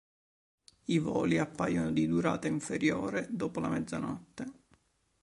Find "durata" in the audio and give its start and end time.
2.07-2.47